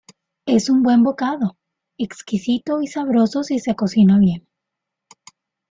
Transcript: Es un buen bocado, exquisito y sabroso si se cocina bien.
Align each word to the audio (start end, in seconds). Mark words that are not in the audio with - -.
Es 0.47 0.67
un 0.71 0.81
buen 0.81 1.03
bocado, 1.03 1.59
exquisito 1.99 2.81
y 2.81 2.87
sabroso 2.87 3.43
si 3.43 3.59
se 3.59 3.75
cocina 3.75 4.17
bien. 4.17 4.47